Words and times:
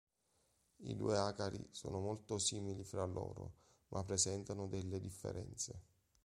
I 0.77 0.95
due 0.95 1.15
acari 1.15 1.63
sono 1.69 1.99
molto 1.99 2.39
simili 2.39 2.83
fra 2.83 3.05
loro, 3.05 3.51
ma 3.89 4.03
presentano 4.03 4.65
delle 4.67 4.99
differenze. 4.99 5.79